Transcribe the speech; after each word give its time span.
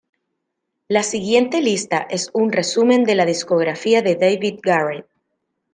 La 0.87 1.03
siguiente 1.03 1.61
lista 1.61 2.07
es 2.09 2.31
un 2.33 2.51
resumen 2.51 3.03
de 3.03 3.13
la 3.13 3.23
discografía 3.23 4.01
de 4.01 4.15
David 4.15 4.57
Garrett 4.63 5.05